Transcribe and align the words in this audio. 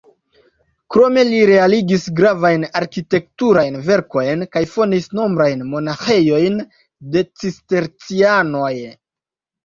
Krome 0.93 1.23
li 1.31 1.39
realigis 1.47 2.05
gravajn 2.19 2.63
arkitekturajn 2.79 3.77
verkojn 3.89 4.45
kaj 4.55 4.63
fondis 4.71 5.05
nombrajn 5.19 5.61
monaĥejojn 5.73 6.57
de 7.17 7.23
Cistercianoj. 7.43 8.73